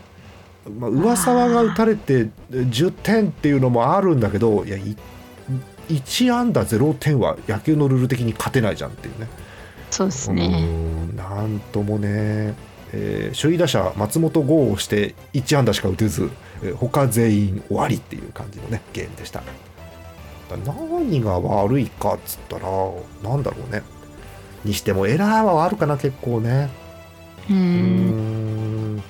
[0.80, 4.78] まあ上沢が打たれて10点っていうのもあるんだけどいや
[5.90, 9.28] 1安打0点は野球のルール的に勝てないじゃんっていうね。
[9.90, 10.68] そうですね。
[11.16, 12.54] なんともね、
[12.94, 16.30] えー、首位打者松本剛をして1安打しか打てず、
[16.64, 19.42] えー、他全員終わりっていう感じのねゲームでした。
[20.58, 22.68] 何が悪いかっつったら
[23.24, 23.84] なんだろうね。
[24.66, 26.70] にしてもエラーはあるかな結構ね。
[27.50, 29.04] うん。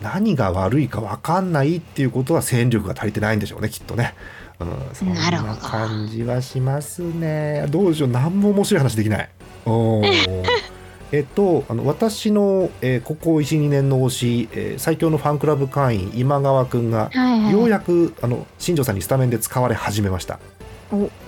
[0.00, 4.14] 何が悪いか分かんないっていうことは戦力が足りてないんでしょうねきっとね。
[4.58, 7.66] うん、そんな感じはしますね。
[7.68, 8.08] どうでしょう。
[8.08, 9.28] 何も面白い話できない
[11.12, 20.40] えっと、あの私の、えー、ここ12年の推し、えー、最強のファンクラブ会員今川君が、はいはい、ようやくあの新庄さんにスタメンで使われ始めました。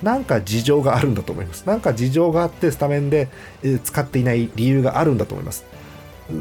[0.02, 1.66] なんか事情があるんだと思います。
[1.66, 3.28] なんか事情があってスタメンで、
[3.62, 5.64] えー、使っていない理由があるんだと思います。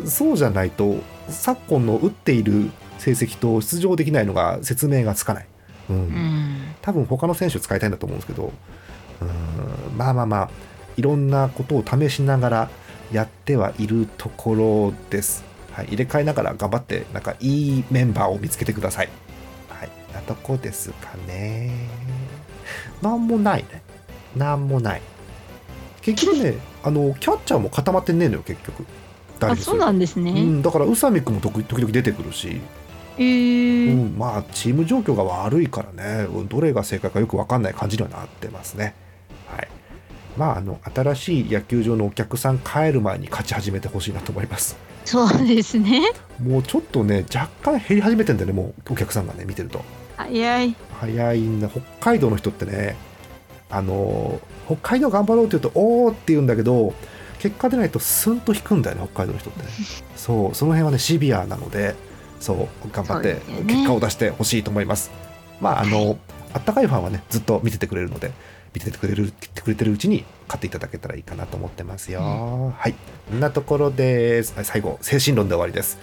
[0.05, 5.47] そうじゃないと昨今の打っている成績と出場できないのが説明がつかない。
[5.89, 8.53] うん、多分他の選手使いたいんだと思うんですけど、
[9.21, 10.49] うん、まあまあまあ
[10.95, 12.69] いろんなことを試しながら
[13.11, 15.43] やってはいるところです。
[15.71, 19.09] はい、入れ替えながら頑張ってなんかいいメンバーを見つけてください。
[19.69, 21.71] はい、なとこですかね。
[23.01, 23.81] なんもないね。
[24.35, 25.01] なんもない。
[26.01, 28.85] 結局ね、あのキャッチャーも固まってねえのよ結局。
[29.41, 30.31] あそうなんですね。
[30.31, 32.61] うん、だから宇佐美君も時々出てくるし。
[33.17, 38.95] えー、うん、まあチーム状況が悪いからねどれが正解かよく分かんない感じにはなってますね。
[40.37, 44.77] はい、まああの新しい野球場のお客さん帰る前に勝ち始めてほしいなと思います。
[45.05, 46.01] そうですね。
[46.41, 49.83] もうちょっとね若干減り始めてんだよねもうお客さんがね見てると。
[50.17, 50.75] 早い。
[50.99, 52.95] 早いんだ北海道の人ってね
[53.69, 56.93] あの北海道頑張ろうって言うとおおって言うんだけど
[57.39, 59.69] 結果出ないとスンと引くんだよね北海道の人ってね。
[60.15, 61.95] そうその辺はねシビアなので。
[62.43, 65.11] そう頑張って結果を出してほしいと思います。
[65.61, 66.17] まああの、
[66.53, 68.33] あったかいファンはねずっと見ててくれるので
[68.73, 72.19] 見ててくれるてくれてるうちに買っていただけたらいいかなと思ってますよ。
[72.21, 72.93] うん、はい
[73.29, 75.97] こんなところで最後精神論で終わりです。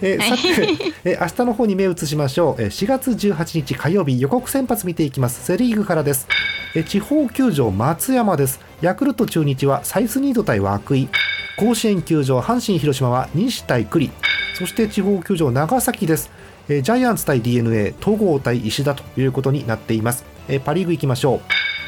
[0.00, 2.62] えー、さて、えー、明日の方に目を移しましょう。
[2.62, 5.44] えー、4月18日火曜日予告先発見ていきます。
[5.44, 6.26] セリーグからです。
[6.74, 8.60] えー、地方球場松山です。
[8.80, 11.08] ヤクルト中日はサイスニード対涌井。
[11.56, 14.10] 甲子園球場阪神広島は西対栗。
[14.54, 16.30] そして地方球場長崎です、
[16.68, 21.40] えー、ジャイアンツ対 d n a 戸郷対石田ということになっています、えー、パ・リーグ行きましょう、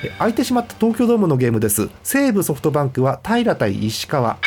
[0.04, 1.88] えー、空いてしまった東京ドームのゲームです。
[2.02, 4.38] 西武ソフトバンクは平対石川。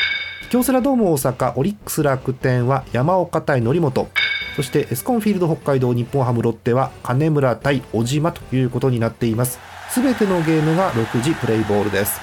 [0.49, 4.09] 京セラドーム大阪オリックス楽天は山岡対則本。
[4.55, 9.59] そしてエスコンフィールド北海道日本ハムロッテは金村対小島ということになっています。
[9.89, 12.19] すべてのゲームが6時プレイボールです。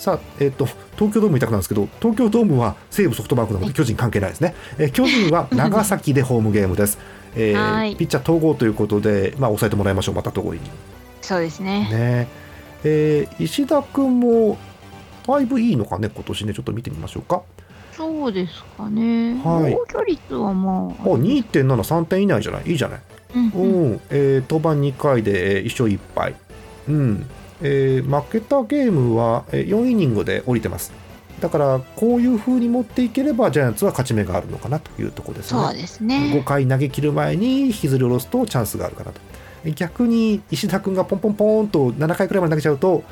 [0.00, 0.64] さあ、えーと、
[0.96, 6.96] 東京ドーム痛くなんですけど東京ドームは西武ソフトバンクなので巨人関係ないですね、えー、巨人は長崎でホームゲームです、
[7.36, 10.60] えー、ピッチャー統合ということで、まあ、抑えてもらいましょうまた統合に
[11.22, 12.28] そうですねね、
[12.84, 14.58] えー、石田君も
[15.26, 17.42] だいぶいいのかね今年ねちょっと見てみましょうか
[17.92, 19.34] そうですかね。
[19.44, 19.74] はい。
[19.74, 21.02] 防御率はまあ。
[21.02, 22.70] あ、2.7、3点以内じゃない？
[22.70, 23.00] いいじゃない？
[23.34, 26.34] うん、うん、えー、登板2回で1勝1敗。
[26.88, 27.26] うん。
[27.60, 30.92] えー、負けたゲームは4イニングで降りてます。
[31.40, 35.60] だからこういう風に持っていければジャイアンツは勝ち目があるのかなというところですね。
[35.60, 39.20] そうですね5回投げ切る前に引きずり下ろすとチャンスがあるかなと。
[39.74, 43.04] 逆に石田君がポンポンポンと7回くらいまで投げちゃうと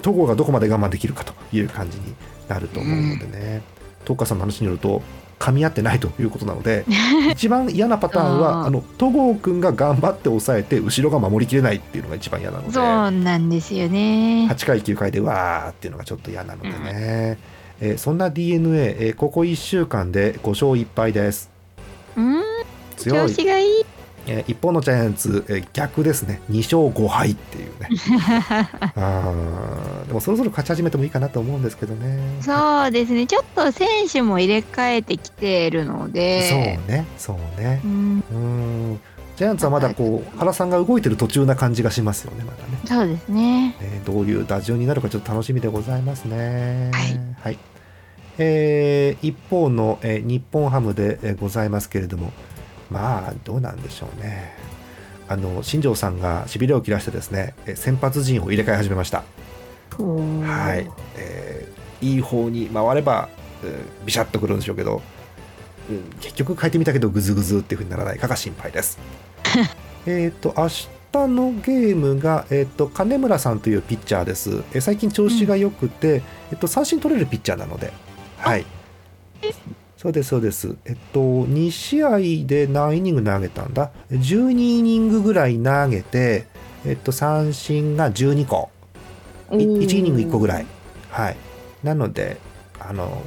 [0.00, 2.14] 戸郷がどこまで我慢できるかという感じに
[2.48, 3.62] なると思うのでね。
[4.04, 5.02] 東川さんの話によると
[5.42, 6.84] 噛み合ってないということなので
[7.32, 17.36] 一番嫌なパターンはあの戸郷君が頑張って抑えて後ろが守りきれないっていうのが一番嫌なのでそうなんですよね8回9回でわーっていうのがちょっと嫌なのでね、うん、
[17.84, 21.50] えー、そんな d n a、えー、ここ1週間で5勝1敗です。
[22.16, 22.42] うん。
[22.96, 23.84] 調子がいい。
[24.28, 26.40] えー、一方のジャイアンツ、えー、逆ですね。
[26.48, 27.88] 2勝5敗っていうね。
[28.94, 29.34] あ
[30.06, 32.20] でもそろそろ勝ち始めてもいいかなと思うんですけどね。
[32.40, 33.26] そうですね。
[33.26, 36.48] ちょっと選手も入れ替えてきてるので。
[36.48, 37.04] そうね。
[37.18, 37.80] そうね。
[37.84, 39.00] うん。
[39.36, 42.78] ジャイアンツはまだこう原さんが動いてる途中な感じがしますよねまだね。
[42.84, 46.90] そうですね、えー、どういう打順になるかちょっと楽しみでございますね。
[46.92, 47.71] はい、はい
[48.44, 52.32] えー、一方の、えー、日本ハムで、えー、ございますけれども
[52.90, 54.54] まあどうなんでしょうね。
[55.28, 59.24] あの新庄さんがしびれを切らしてですね先発陣を入れ替え始めました。
[59.98, 63.28] はい、えー、いい方に回れば、
[63.62, 65.00] うん、ビシャッとくるんでしょうけど、
[65.88, 68.18] うん、結局変えてみたけどグズグズっていうふうにならない。
[68.18, 68.98] かが心配です。
[70.06, 70.88] えっと明日
[71.28, 76.22] のゲームが、えーと、金村さんというピッチャーです、え最近調子が良くて、うん、え
[76.54, 77.92] っと、三振取れるピッチャーなので、
[78.42, 78.66] はい、
[79.96, 80.76] そうですそうです。
[80.84, 86.46] えっと2試合で何イニング投げたんだ？12イニングぐらい投げて
[86.84, 88.70] えっと三振が12個。
[89.50, 90.66] 1イニング1個ぐらい。
[91.10, 91.36] はい。
[91.84, 92.38] なので
[92.80, 93.22] あの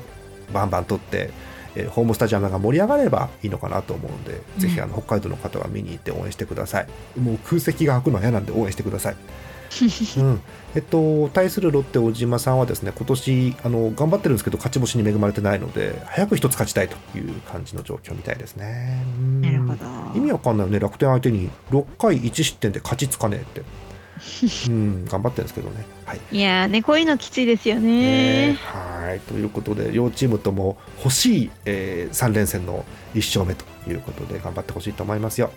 [0.51, 1.32] バンバン取って
[1.78, 6.88] えホームスタジアムが盛り上がればいいのかなと思うんで、ぜひあの北海道の方は見に行って応援してください。
[7.19, 9.15] もう空席が空くのは嫌なんで応援してください。
[10.17, 10.41] うん、
[10.75, 19.06] えっと、対するロッテ小島さんはですね今年あの頑張ってるんですけど勝ち星に恵まれてないので早く一つ勝ちたいという感じの状況みたいですね。
[19.41, 23.86] なるほど意味わかんないよね楽天相手に6回1失点で勝ちつかねえって。
[24.69, 25.86] うん、頑張ってるんですけどね。
[26.06, 28.51] はい、いやねこういうのきついですよね。
[28.51, 35.51] ねはいということで両チームとも欲しい、えー、3連戦の1勝目ということで頑張ってほしいと思いますよ。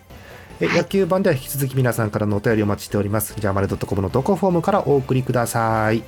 [0.61, 3.35] え野球版では引き続き皆さんからのお便りお待ちしております。
[3.39, 6.03] じゃあ、まる .com の投稿フォームからお送りください。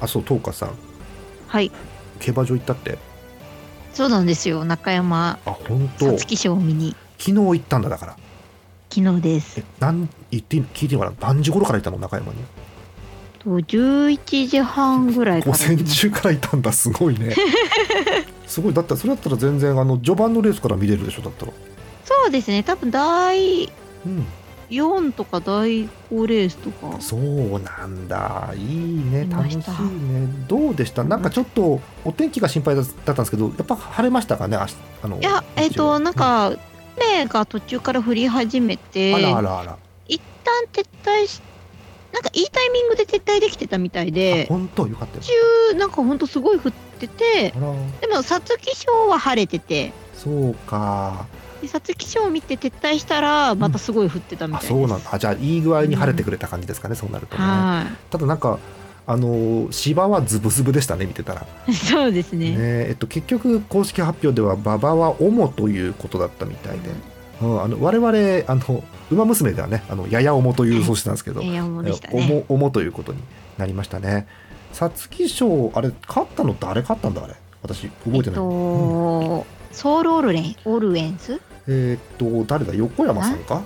[0.00, 0.70] あ、そう、東花さん。
[1.46, 1.70] はい。
[2.20, 2.98] 競馬場行ったって？
[3.94, 5.38] そうなんですよ、中山。
[5.46, 6.06] あ、本当。
[6.12, 6.94] 皐月賞見に。
[7.18, 8.16] 昨日行ったんだ、だから。
[8.90, 9.60] 昨日です。
[9.60, 12.38] え、なん言って聞いてもらう何時頃から行ったの、中山に。
[13.38, 17.36] と11時半ぐらい午前中からいたんだすごいね
[18.48, 21.22] すごいだったそれだったら全然あの序盤のレースから見れるでしょ？
[21.22, 21.52] だったら
[22.08, 22.62] そうですね。
[22.62, 23.70] 多分第
[24.70, 28.50] 4とか第5レースとか、そうなんだ。
[28.56, 29.28] いいね。
[29.30, 29.62] 楽しいね。
[30.48, 31.04] どうでした？
[31.04, 34.56] なんかちょっとお天気が心配だったんですけどやっぱ晴れましたかね？
[34.56, 34.66] あ
[35.06, 36.52] のいやえっ、ー、となんか、
[36.96, 39.76] 雨が途中から降り始めてあらあらあら。
[40.06, 41.42] 一旦撤退し
[42.12, 44.88] なんかいいタイミングで撤退できてたみたいで本当？
[44.88, 45.22] よかったよ。
[45.72, 49.92] 中なんか本当すごい降っててでも皐月賞は晴れてて。
[50.14, 51.26] そうか
[51.66, 55.18] 皐月賞を見て撤退したらまたすごい降ってたみたいです、うん、そうなんだ。
[55.18, 57.42] じゃあいい具合に晴れてくれた感じですかね、うん、そうなるとね。
[58.10, 58.58] ただなんか
[59.06, 61.46] あの芝はズブズブでしたね見てたら。
[61.72, 66.90] そうですね、ね、えっと、結局公式発表では馬場は主ということだったみたいで、
[67.42, 72.44] うん、あの我々あの馬娘ではねあのやや重というそうしてたんですけど、やや重でしたね。
[72.48, 73.18] 重ということに
[73.56, 74.26] なりましたね。
[74.74, 77.34] 皐月賞あれ勝ったの誰勝ったんだあれ。
[77.62, 82.74] 私覚えてない、えっとうん、ソウルオルレンオルエンスえっと誰だ？
[82.74, 83.62] 横山さんか？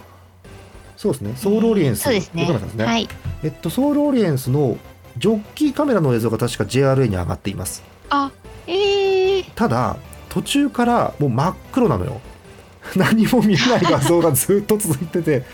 [0.96, 1.34] そうですね。
[1.36, 2.42] ソウルオリエンス、そうですね。
[2.42, 3.08] 横山さんですね、はい、
[3.42, 4.76] えっとソウルオリエンスの
[5.16, 7.82] ジョッキーカメラの映像が確か JRA に上がっています。
[8.10, 8.30] あ
[8.66, 9.96] えー、ただ
[10.28, 12.20] 途中からもう真っ黒なのよ。
[12.96, 15.44] 何も見えない画像がずっと続いてて。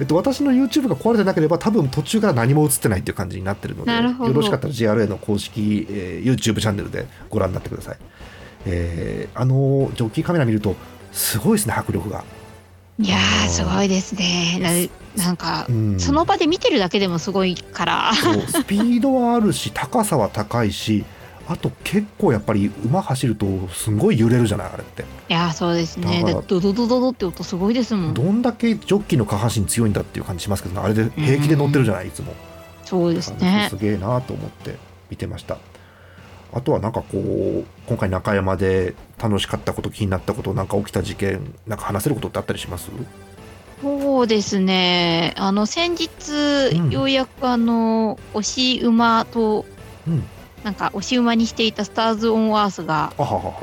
[0.00, 7.98] えっと、私の YouTube が壊れてなければ多分途中から何も映ってないっていう感じになってるのでよろしかったら JRA の公式、えー、YouTube チャンネルでご覧になってください、
[8.64, 10.74] えー、あのジョッキーカメラ見ると
[11.12, 12.24] すごいですね迫力が。
[12.98, 14.88] いやすごいですね。
[15.16, 18.12] なんか、うん、その場で見てるだけでもすごいから。
[18.14, 21.04] スピードはあるし 高さは高いし
[21.48, 25.02] あと結構やっぱり馬走るとすごい揺れるじゃないあれって。
[25.02, 26.22] いやそうですね。
[26.46, 28.14] ドドドドドって音すごいですもん。
[28.14, 32.34] どんだけジョッキーの下半身強いんだっていう感じしますけど、ね、あれで平気で乗ってるじゃない、いつも。
[32.84, 33.68] そうですね。
[33.70, 34.76] すげえなと思って
[35.10, 35.58] 見てました
[36.52, 42.90] あとはなんかこう今回中山で楽しかったこと気になったことなんか起きた事件なんか話せることってあったりします？
[43.80, 45.34] そうですね。
[45.36, 49.64] あの先日、うん、ようやくあの押し馬と、
[50.06, 50.22] うん、
[50.62, 53.12] なんか押し馬にしていたスターズ・オン・アースが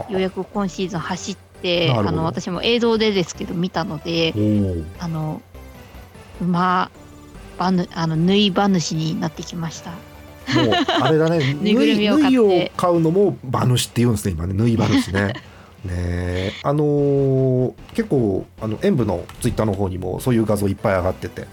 [0.09, 4.33] ようやく今シーズン走ってあの私も映像でですけど見たので
[4.99, 5.41] あの
[6.41, 6.91] 馬
[7.57, 9.91] ばぬあの縫い馬主になってきました。
[10.55, 14.53] もうあれだね 縫い縫いを買うのも馬主って言うんですね今ね。
[14.53, 15.33] 縫い馬主ね。
[15.85, 21.47] ねあのー、結構あの演舞のツイッターの方にもそういう画像いっぱい上がってて、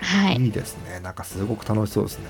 [0.00, 1.00] はい、いいですね。
[1.02, 2.24] なんかすごく楽しそうですね。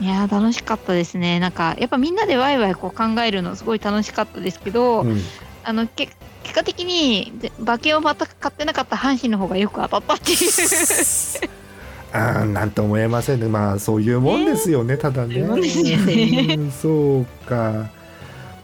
[0.00, 1.40] いや楽しかったですね。
[1.40, 5.20] なんかやっぱみんなでワイワイこう考えるのすごい楽しかったですけど、うん、
[5.64, 6.10] あのけ
[6.42, 10.38] 結果的に馬券を全く買ってなかった阪神の方がよく当たったっていう
[12.12, 13.48] あなんとも言えませんね。
[13.48, 15.42] まあそういうもんですよね、ただね。
[16.70, 17.90] そうか。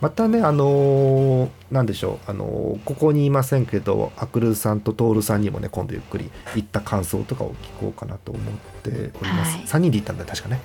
[0.00, 2.30] またねあのー、なんでしょう。
[2.30, 8.44] あのー、ここにいませんけどアクルさんとトールさんにもね今度ゆっくり行った感想とかを聞こうかなと思っ
[8.84, 8.90] て
[9.20, 10.60] おります、はい、3人で行ったんだ確かね。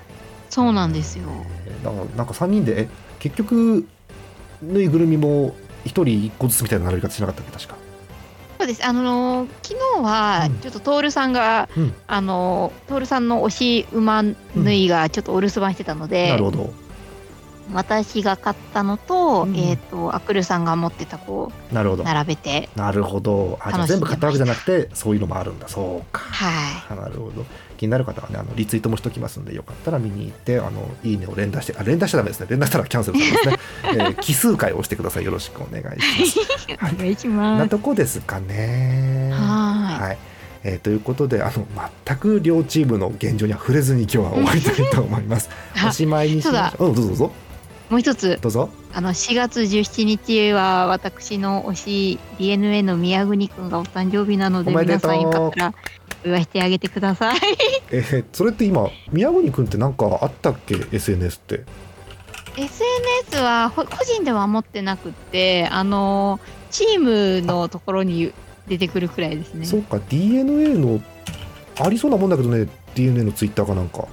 [0.52, 1.24] そうなんですよ、
[1.66, 3.88] えー、なんか3人で結局
[4.62, 5.56] ぬいぐるみも1
[5.86, 7.76] 人1個ずつみたいな並び方しなかったっけ確か
[8.64, 8.86] そうです。
[8.86, 16.74] あのー、昨日は、ちょっと徹さんが、うん、あのー、徹さんの推し馬縫いがちょっとお留守番してたので、うん、なるほど。
[17.72, 22.04] 私が買ったのと、うん、えっ、ー、と、アクルさんが持ってたこう、なるほど。
[22.04, 22.70] 並べて。
[22.76, 23.58] なるほど。
[23.62, 25.68] あ、じゃ全部買ったわけじゃなくて、そういうのもあるんだ。
[25.68, 26.20] そうか。
[26.20, 26.96] はい。
[26.96, 27.46] なるほど。
[27.78, 32.48] 気になる方はね、あのリツイートもしときますんで、よかったら見に行って、あのいいねを連打して、あ、連打しちゃダメですね。
[32.50, 33.58] 連打したらキャンセルされますね。
[33.84, 35.26] えー、奇数回を押してください。
[35.26, 36.40] よろしくお願いし
[36.80, 36.94] ます。
[36.96, 37.60] お願いします。
[37.60, 39.32] なとこですかね。
[39.34, 40.02] はい。
[40.02, 40.18] はい
[40.66, 41.68] えー、ということであの
[42.06, 45.50] 全く両チームの現状には触れずに今日は終わりたいと思います。
[45.86, 46.92] おしまいにしましょう。
[46.92, 47.32] うどうぞどうぞ。
[47.90, 48.70] もう一つどうぞ。
[48.94, 55.74] あの4月17日は私の推し DNA の宮国くんがお誕生日なので皆さんよかったら
[56.26, 57.40] お祝いしてあげてください。
[57.92, 61.64] えー、それって今宮国くんって何かあったっけ？SNS って。
[62.56, 68.32] SNS は個人では持ってなくてあのチームのところに
[68.68, 69.66] 出てくるくらいですね。
[69.66, 71.02] そうか DNA の
[71.80, 74.08] ありそうなもんだけどね DNA のツイッターかなんか。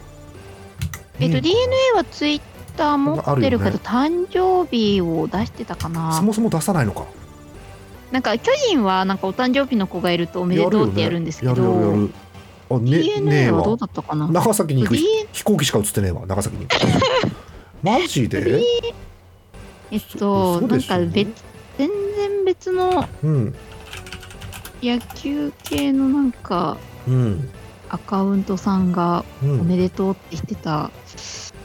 [1.19, 2.41] えっと、DNA はツイッ
[2.81, 6.13] ター持ってるけど、ね、誕生日を出してたかな。
[6.15, 7.05] そもそも出さないのか。
[8.11, 12.11] なんか巨人はなんかお誕生日の子がいるとおめでとうってやるんですけど、ね、やるやる
[12.71, 14.27] あ、ね、DNA はどうだったかな？
[14.29, 16.23] 長崎に行く飛行機しか映ってねえわ。
[16.27, 16.67] 長崎に。
[17.85, 18.63] マジで？
[19.91, 21.45] えっと、なんか別
[21.77, 23.09] 全然別の
[24.83, 27.49] 野球系のなんか、うん、
[27.89, 30.91] アカウントさんがおめでとうって言ってた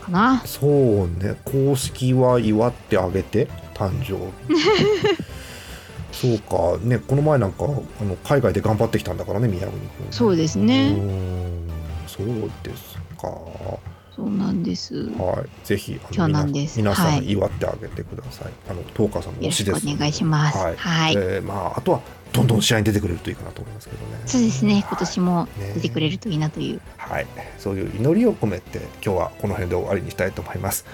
[0.05, 4.13] かな、そうね公式は祝ってあげて誕生
[4.53, 4.59] 日
[6.11, 10.95] そうかねこの前なんかあの海外で頑張ってきたんだからね宮国君そうですね
[12.07, 12.27] そう
[12.63, 13.29] ですか
[14.15, 14.95] そうなんです。
[15.17, 16.77] はい、ぜひ今日なんです。
[16.77, 18.45] 皆さん祝ってあげてください。
[18.45, 19.85] はい、あのトーカーさんの推しです。
[19.85, 20.57] お願いします。
[20.57, 20.75] はい。
[20.77, 22.01] はい、えー、まああとは
[22.35, 24.19] どんどん試合に出てくれるといいかなと思いますけどね。
[24.25, 24.83] そうですね。
[24.87, 26.81] 今年も出てくれるといいなという。
[26.97, 27.27] はい、
[27.57, 30.85] そういう祈りを込めて今日はこの辺で終わりにしたいと思います。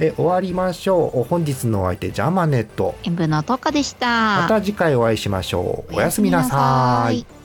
[0.00, 1.24] え終わりましょう。
[1.24, 2.96] 本日のお相手ジャマネット。
[3.04, 4.42] 演舞のトカでした。
[4.42, 5.94] また次回お会いしましょう。
[5.94, 7.37] おやすみなさい。